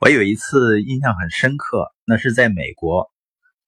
[0.00, 3.10] 我有一次印象很深刻，那是在美国，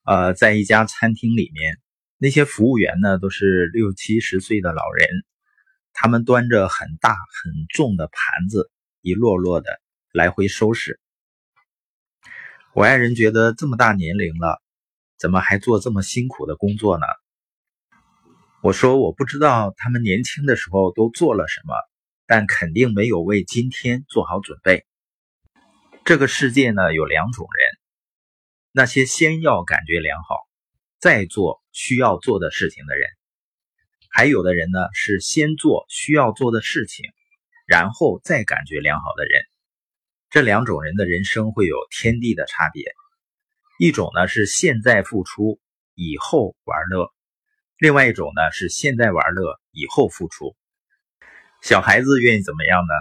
[0.04, 1.78] 呃，在一家餐厅里面，
[2.18, 5.08] 那些服务员呢都是六七十岁的老人，
[5.94, 8.70] 他们端着很大很重的盘子，
[9.00, 9.80] 一摞摞的
[10.12, 11.00] 来回收拾。
[12.74, 14.60] 我爱人觉得这么大年龄了，
[15.18, 17.06] 怎么还做这么辛苦的工作呢？
[18.62, 21.74] 我说我不知道他们年轻的时候都做了什么，
[22.26, 24.84] 但肯定没有为今天做好准备。
[26.06, 27.80] 这个世界呢有两种人，
[28.70, 30.36] 那些先要感觉良好，
[31.00, 33.08] 再做需要做的事情的人；
[34.08, 37.06] 还有的人呢是先做需要做的事情，
[37.66, 39.42] 然后再感觉良好的人。
[40.30, 42.84] 这两种人的人生会有天地的差别。
[43.80, 45.58] 一种呢是现在付出，
[45.96, 47.12] 以后玩乐；
[47.78, 50.56] 另外一种呢是现在玩乐，以后付出。
[51.62, 52.94] 小孩子愿意怎么样呢？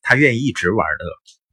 [0.00, 1.43] 他愿意一直玩乐。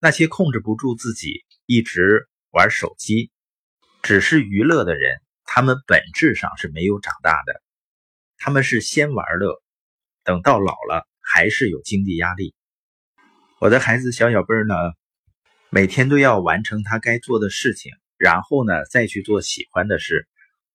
[0.00, 3.32] 那些控制不住自己一直玩手机，
[4.00, 7.60] 只是娱乐的人，他们本质上是没有长大的。
[8.36, 9.60] 他们是先玩乐，
[10.22, 12.54] 等到老了还是有经济压力。
[13.58, 14.74] 我的孩子小小辈呢，
[15.68, 20.28] 每天都要完成他该做的事情，然后呢再去做喜欢的事。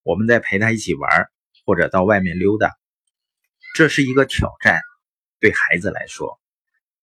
[0.03, 1.29] 我们再陪他一起玩，
[1.65, 2.75] 或者到外面溜达，
[3.73, 4.81] 这是一个挑战，
[5.39, 6.41] 对孩子来说。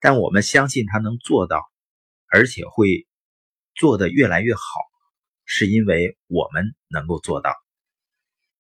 [0.01, 1.70] 但我们相信他能做到。
[2.31, 3.06] 而且会
[3.75, 4.61] 做得越来越好，
[5.45, 7.53] 是因为我们能够做到。